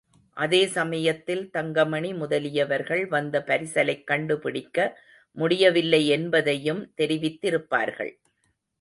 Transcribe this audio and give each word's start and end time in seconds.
அதே 0.37 0.61
சமயத்தில் 0.67 1.49
தங்கமணி 1.49 2.13
முதலியவர்கள், 2.13 3.03
வந்த 3.07 3.43
பரிசலைக் 3.43 4.07
கண்டுபிடிக்க 4.07 4.77
முடியவில்லை 5.37 6.07
என்பதையும் 6.07 6.93
தெரிவித்திருப்பார்கள். 6.97 8.13